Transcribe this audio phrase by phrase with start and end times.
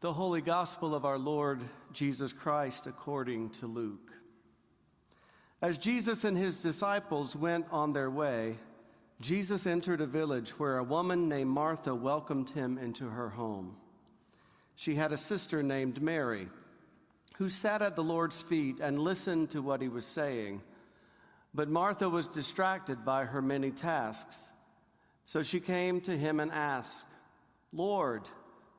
[0.00, 1.60] The Holy Gospel of our Lord
[1.92, 4.12] Jesus Christ according to Luke.
[5.60, 8.54] As Jesus and his disciples went on their way,
[9.20, 13.74] Jesus entered a village where a woman named Martha welcomed him into her home.
[14.76, 16.46] She had a sister named Mary
[17.36, 20.62] who sat at the Lord's feet and listened to what he was saying.
[21.52, 24.52] But Martha was distracted by her many tasks.
[25.24, 27.06] So she came to him and asked,
[27.72, 28.28] Lord,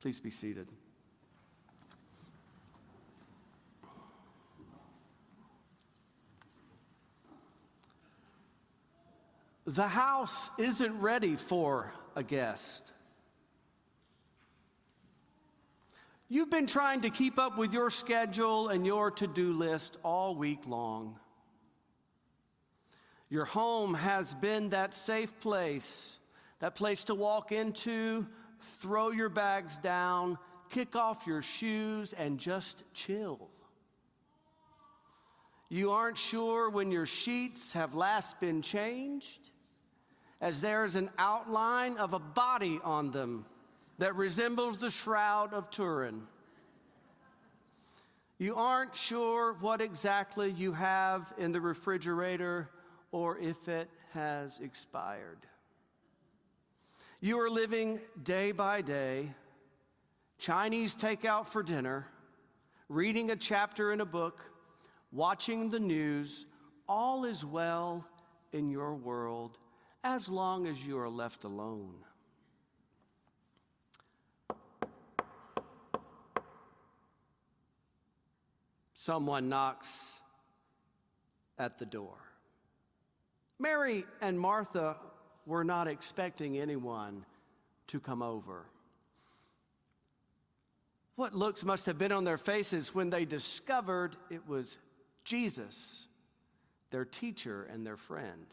[0.00, 0.66] Please be seated.
[9.66, 12.90] The house isn't ready for a guest.
[16.28, 20.34] You've been trying to keep up with your schedule and your to do list all
[20.34, 21.18] week long.
[23.28, 26.18] Your home has been that safe place,
[26.60, 28.26] that place to walk into
[28.62, 33.48] throw your bags down, kick off your shoes, and just chill.
[35.68, 39.40] You aren't sure when your sheets have last been changed,
[40.40, 43.46] as there's an outline of a body on them
[43.98, 46.22] that resembles the Shroud of Turin.
[48.38, 52.70] You aren't sure what exactly you have in the refrigerator
[53.12, 55.38] or if it has expired.
[57.22, 59.28] You are living day by day,
[60.38, 62.06] Chinese takeout for dinner,
[62.88, 64.40] reading a chapter in a book,
[65.12, 66.46] watching the news.
[66.88, 68.06] All is well
[68.52, 69.58] in your world
[70.02, 71.92] as long as you are left alone.
[78.94, 80.22] Someone knocks
[81.58, 82.16] at the door.
[83.58, 84.96] Mary and Martha
[85.46, 87.24] were not expecting anyone
[87.88, 88.66] to come over.
[91.16, 94.78] What looks must have been on their faces when they discovered it was
[95.24, 96.06] Jesus,
[96.90, 98.46] their teacher and their friend.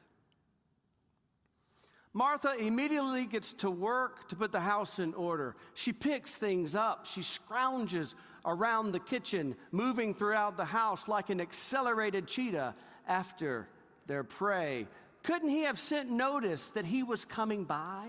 [2.14, 5.56] Martha immediately gets to work to put the house in order.
[5.76, 7.06] She picks things up.
[7.06, 12.74] She scrounges around the kitchen, moving throughout the house like an accelerated cheetah
[13.08, 13.68] after
[14.08, 14.88] their prey.
[15.28, 18.06] Couldn't he have sent notice that he was coming by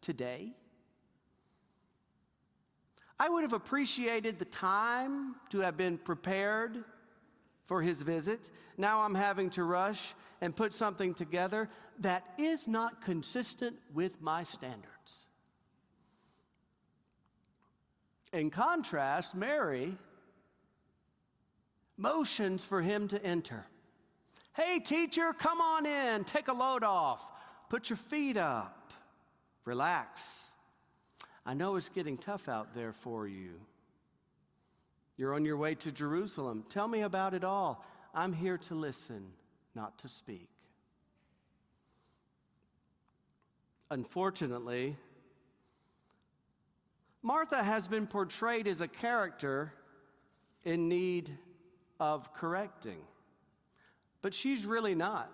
[0.00, 0.54] today?
[3.20, 6.82] I would have appreciated the time to have been prepared
[7.66, 8.50] for his visit.
[8.78, 14.44] Now I'm having to rush and put something together that is not consistent with my
[14.44, 15.26] standards.
[18.32, 19.94] In contrast, Mary
[21.98, 23.66] motions for him to enter.
[24.58, 27.24] Hey, teacher, come on in, take a load off,
[27.68, 28.92] put your feet up,
[29.64, 30.52] relax.
[31.46, 33.60] I know it's getting tough out there for you.
[35.16, 36.64] You're on your way to Jerusalem.
[36.68, 37.86] Tell me about it all.
[38.12, 39.28] I'm here to listen,
[39.76, 40.48] not to speak.
[43.92, 44.96] Unfortunately,
[47.22, 49.72] Martha has been portrayed as a character
[50.64, 51.30] in need
[52.00, 52.98] of correcting.
[54.22, 55.30] But she's really not.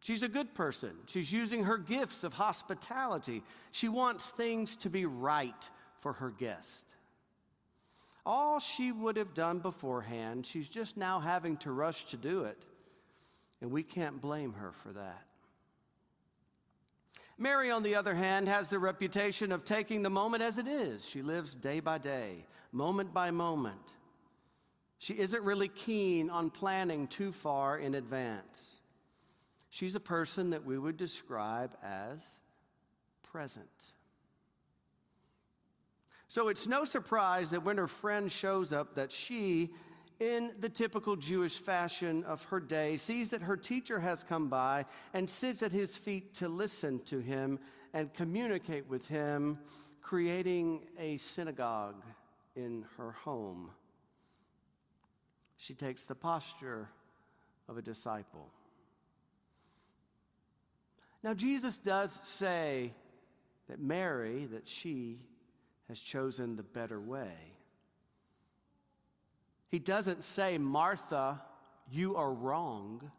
[0.00, 0.92] She's a good person.
[1.06, 3.42] She's using her gifts of hospitality.
[3.70, 5.70] She wants things to be right
[6.00, 6.86] for her guest.
[8.24, 12.64] All she would have done beforehand, she's just now having to rush to do it.
[13.60, 15.24] And we can't blame her for that.
[17.36, 21.08] Mary, on the other hand, has the reputation of taking the moment as it is.
[21.08, 23.94] She lives day by day, moment by moment.
[25.00, 28.82] She isn't really keen on planning too far in advance.
[29.70, 32.20] She's a person that we would describe as
[33.22, 33.64] present.
[36.28, 39.70] So it's no surprise that when her friend shows up that she
[40.20, 44.84] in the typical Jewish fashion of her day, sees that her teacher has come by
[45.14, 47.58] and sits at his feet to listen to him
[47.94, 49.58] and communicate with him,
[50.02, 52.04] creating a synagogue
[52.54, 53.70] in her home
[55.60, 56.88] she takes the posture
[57.68, 58.48] of a disciple.
[61.22, 62.94] Now, Jesus does say
[63.68, 65.20] that Mary, that she
[65.88, 67.34] has chosen the better way.
[69.68, 71.42] He doesn't say, Martha,
[71.90, 73.10] you are wrong.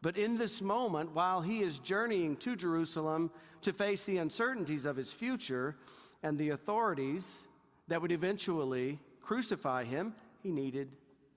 [0.00, 3.32] But in this moment, while he is journeying to Jerusalem
[3.62, 5.76] to face the uncertainties of his future
[6.22, 7.42] and the authorities
[7.88, 10.14] that would eventually crucify him,
[10.46, 10.88] he needed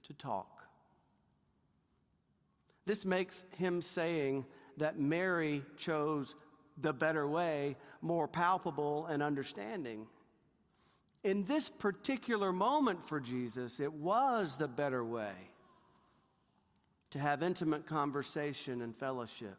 [0.04, 0.68] to talk.
[2.86, 4.46] This makes him saying
[4.78, 6.36] that Mary chose
[6.78, 10.06] the better way more palpable and understanding.
[11.24, 15.34] In this particular moment for Jesus, it was the better way
[17.10, 19.58] to have intimate conversation and fellowship,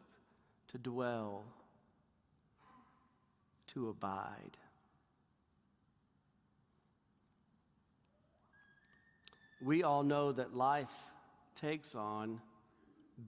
[0.69, 1.43] to dwell,
[3.67, 4.57] to abide.
[9.63, 10.91] We all know that life
[11.55, 12.41] takes on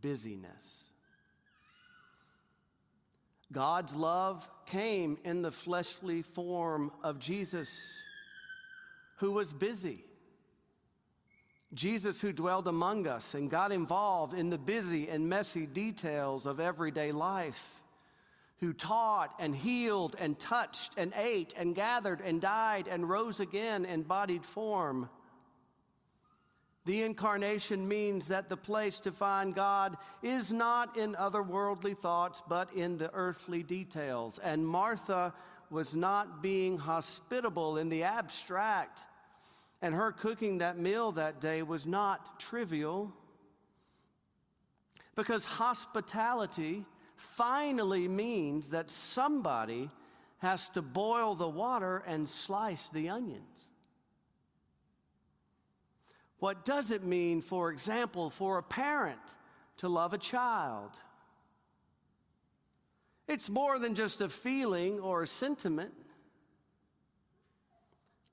[0.02, 0.90] busyness.
[3.52, 8.02] God's love came in the fleshly form of Jesus,
[9.18, 10.04] who was busy.
[11.76, 16.60] Jesus, who dwelled among us and got involved in the busy and messy details of
[16.60, 17.84] everyday life,
[18.60, 23.86] who taught and healed and touched and ate and gathered and died and rose again
[23.86, 25.10] in bodied form
[26.86, 32.74] the incarnation means that the place to find God is not in otherworldly thoughts, but
[32.74, 34.38] in the earthly details.
[34.40, 35.34] And Martha
[35.70, 39.02] was not being hospitable in the abstract,
[39.82, 43.14] and her cooking that meal that day was not trivial.
[45.16, 49.90] Because hospitality finally means that somebody
[50.40, 53.70] has to boil the water and slice the onions.
[56.44, 59.22] What does it mean, for example, for a parent
[59.78, 60.90] to love a child?
[63.30, 65.94] It's more than just a feeling or a sentiment.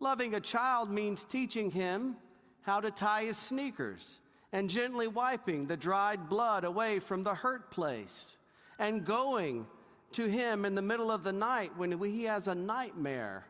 [0.01, 2.17] Loving a child means teaching him
[2.63, 4.19] how to tie his sneakers
[4.51, 8.39] and gently wiping the dried blood away from the hurt place
[8.81, 9.69] and going
[10.15, 13.47] to him in the middle of the night when he has a nightmare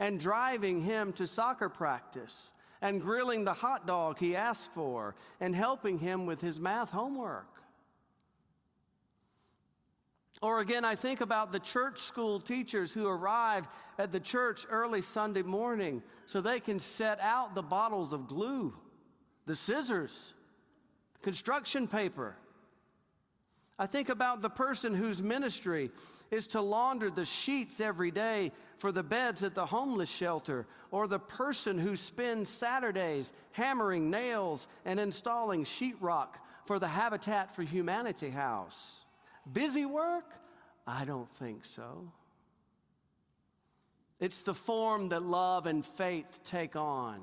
[0.00, 2.50] and driving him to soccer practice
[2.82, 7.46] and grilling the hot dog he asked for and helping him with his math homework.
[10.42, 13.68] Or again, I think about the church school teachers who arrive
[13.98, 18.74] at the church early Sunday morning so they can set out the bottles of glue,
[19.44, 20.32] the scissors,
[21.20, 22.36] construction paper.
[23.78, 25.90] I think about the person whose ministry
[26.30, 31.06] is to launder the sheets every day for the beds at the homeless shelter, or
[31.06, 36.28] the person who spends Saturdays hammering nails and installing sheetrock
[36.64, 39.04] for the Habitat for Humanity house.
[39.52, 40.32] Busy work?
[40.86, 42.10] I don't think so.
[44.18, 47.20] It's the form that love and faith take on.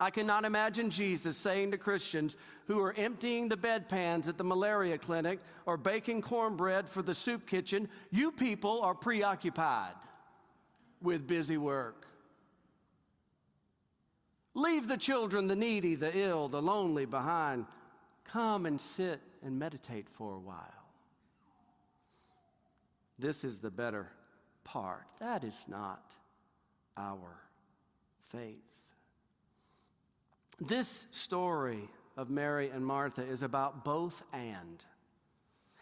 [0.00, 2.36] I cannot imagine Jesus saying to Christians
[2.66, 7.46] who are emptying the bedpans at the malaria clinic or baking cornbread for the soup
[7.46, 9.94] kitchen, you people are preoccupied
[11.02, 12.06] with busy work.
[14.54, 17.66] Leave the children, the needy, the ill, the lonely behind.
[18.24, 20.64] Come and sit and meditate for a while.
[23.18, 24.08] This is the better
[24.62, 25.06] part.
[25.18, 26.12] That is not
[26.96, 27.40] our
[28.30, 28.67] faith.
[30.58, 34.84] This story of Mary and Martha is about both and,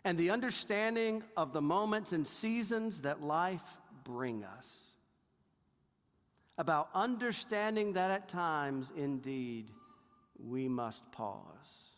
[0.05, 3.65] and the understanding of the moments and seasons that life
[4.05, 4.93] bring us.
[6.59, 9.71] About understanding that at times, indeed,
[10.39, 11.95] we must pause.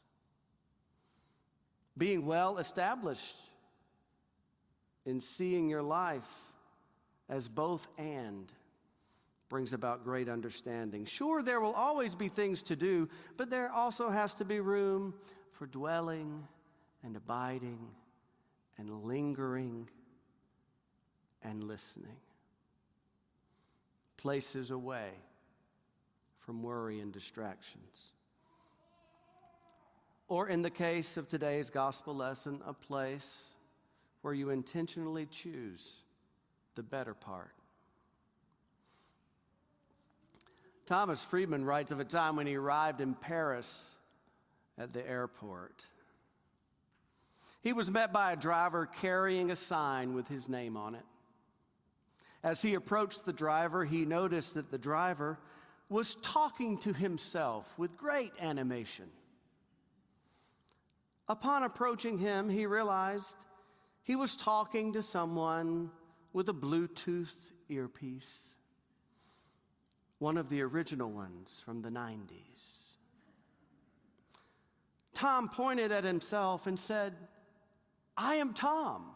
[1.97, 3.37] Being well established
[5.05, 6.29] in seeing your life
[7.29, 8.53] as both and
[9.49, 11.05] brings about great understanding.
[11.05, 15.15] Sure, there will always be things to do, but there also has to be room
[15.53, 16.47] for dwelling
[17.03, 17.79] and abiding
[18.79, 19.89] and lingering
[21.43, 22.17] and listening.
[24.17, 25.11] Places away
[26.41, 28.13] from worry and distractions.
[30.29, 33.55] Or, in the case of today's gospel lesson, a place
[34.21, 36.03] where you intentionally choose
[36.75, 37.53] the better part.
[40.89, 43.95] Thomas Friedman writes of a time when he arrived in Paris
[44.79, 45.85] at the airport.
[47.61, 51.05] He was met by a driver carrying a sign with his name on it.
[52.43, 55.39] As he approached the driver, he noticed that the driver
[55.91, 59.11] was talking to himself with great animation.
[61.29, 63.37] Upon approaching him, he realized
[64.05, 65.91] he was talking to someone
[66.33, 67.29] with a Bluetooth
[67.69, 68.47] earpiece,
[70.19, 72.97] one of the original ones from the 90s.
[75.15, 77.15] Tom pointed at himself and said,
[78.17, 79.11] I am Tom,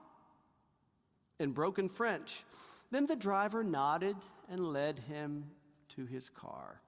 [1.39, 2.45] in broken French.
[2.91, 4.17] Then the driver nodded
[4.49, 5.45] and led him
[5.91, 6.81] to his car.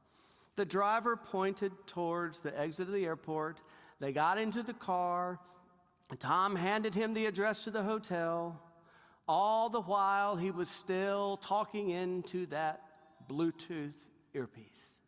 [0.56, 3.61] The driver pointed towards the exit of the airport.
[4.00, 5.40] They got into the car.
[6.18, 8.61] Tom handed him the address to the hotel.
[9.26, 12.83] All the while, he was still talking into that
[13.28, 13.95] Bluetooth
[14.33, 14.99] earpiece.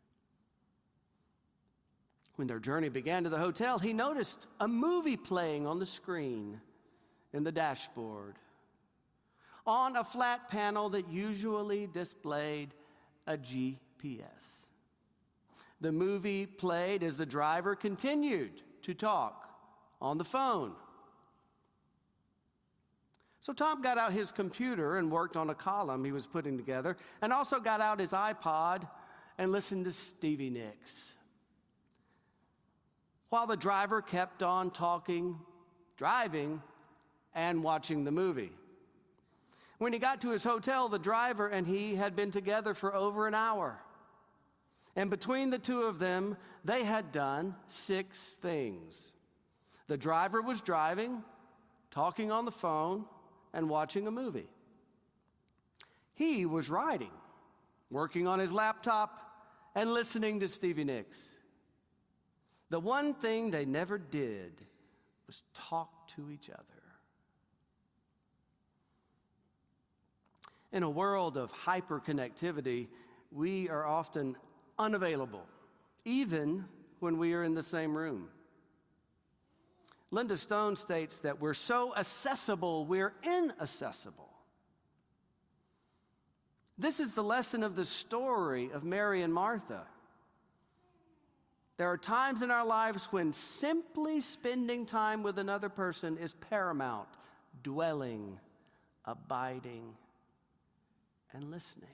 [2.36, 6.60] When their journey began to the hotel, he noticed a movie playing on the screen
[7.32, 8.36] in the dashboard.
[9.66, 12.74] On a flat panel that usually displayed
[13.26, 14.64] a GPS.
[15.80, 19.50] The movie played as the driver continued to talk
[20.00, 20.74] on the phone.
[23.46, 26.96] So Tom got out his computer and worked on a column he was putting together,
[27.22, 28.88] and also got out his iPod
[29.38, 31.14] and listened to Stevie Nicks.
[33.28, 35.38] While the driver kept on talking,
[35.96, 36.60] driving,
[37.36, 38.50] and watching the movie.
[39.78, 43.28] When he got to his hotel, the driver and he had been together for over
[43.28, 43.80] an hour.
[44.96, 49.12] And between the two of them, they had done six things.
[49.86, 51.22] The driver was driving,
[51.92, 53.04] talking on the phone,
[53.56, 54.50] and watching a movie.
[56.14, 57.10] He was writing,
[57.90, 59.18] working on his laptop,
[59.74, 61.18] and listening to Stevie Nicks.
[62.68, 64.60] The one thing they never did
[65.26, 66.62] was talk to each other.
[70.72, 72.88] In a world of hyperconnectivity,
[73.32, 74.36] we are often
[74.78, 75.46] unavailable,
[76.04, 76.66] even
[77.00, 78.28] when we are in the same room.
[80.10, 84.30] Linda Stone states that we're so accessible, we're inaccessible.
[86.78, 89.82] This is the lesson of the story of Mary and Martha.
[91.78, 97.08] There are times in our lives when simply spending time with another person is paramount,
[97.62, 98.38] dwelling,
[99.04, 99.94] abiding,
[101.32, 101.88] and listening.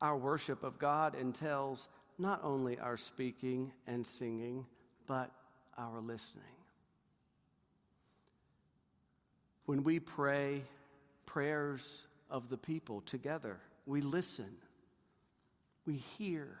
[0.00, 4.66] Our worship of God entails not only our speaking and singing,
[5.06, 5.30] but
[5.76, 6.44] our listening.
[9.66, 10.62] When we pray
[11.26, 14.56] prayers of the people together, we listen,
[15.86, 16.58] we hear.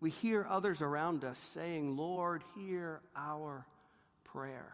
[0.00, 3.64] We hear others around us saying, Lord, hear our
[4.24, 4.72] prayer.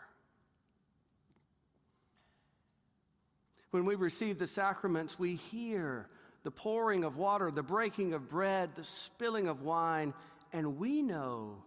[3.70, 6.08] When we receive the sacraments, we hear
[6.42, 10.14] the pouring of water, the breaking of bread, the spilling of wine,
[10.52, 11.62] and we know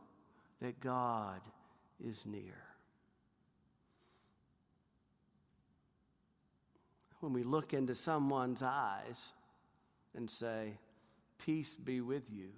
[0.61, 1.41] that God
[2.03, 2.63] is near.
[7.19, 9.33] When we look into someone's eyes
[10.15, 10.73] and say,
[11.45, 12.49] Peace be with you.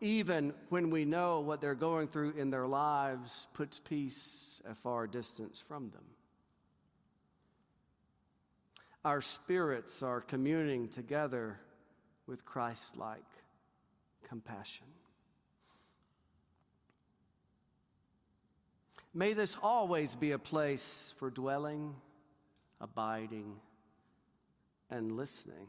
[0.00, 5.06] Even when we know what they're going through in their lives puts peace a far
[5.06, 6.04] distance from them
[9.08, 11.58] our spirits are communing together
[12.26, 13.24] with Christ like
[14.22, 14.86] compassion.
[19.14, 21.94] May this always be a place for dwelling,
[22.82, 23.56] abiding,
[24.90, 25.68] and listening.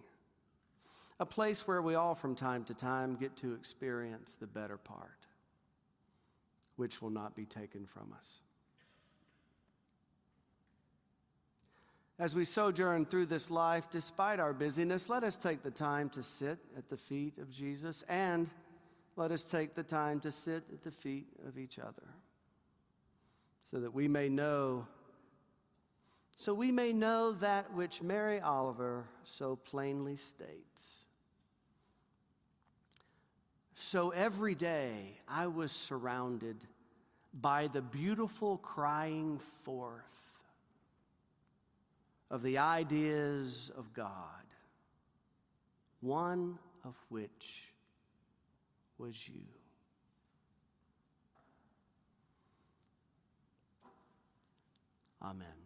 [1.22, 5.28] A place where we all, from time to time, get to experience the better part,
[6.76, 8.42] which will not be taken from us.
[12.20, 16.22] As we sojourn through this life, despite our busyness, let us take the time to
[16.22, 18.50] sit at the feet of Jesus and
[19.16, 22.04] let us take the time to sit at the feet of each other
[23.64, 24.86] so that we may know
[26.36, 31.06] so we may know that which Mary Oliver so plainly states.
[33.76, 36.56] So every day I was surrounded
[37.34, 40.19] by the beautiful crying forth
[42.32, 44.12] of the ideas of God,
[46.02, 47.74] one of which
[48.98, 49.42] was you.
[55.22, 55.59] Amen.